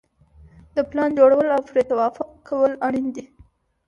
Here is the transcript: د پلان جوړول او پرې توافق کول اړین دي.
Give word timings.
د 0.75 0.77
پلان 0.89 1.09
جوړول 1.19 1.47
او 1.55 1.61
پرې 1.69 1.81
توافق 1.91 2.29
کول 2.47 2.71
اړین 2.87 3.07
دي. 3.15 3.25